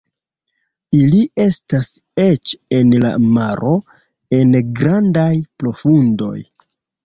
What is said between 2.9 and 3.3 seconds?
la